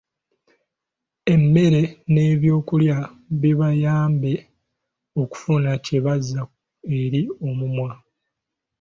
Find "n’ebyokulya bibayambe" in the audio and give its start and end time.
2.13-4.33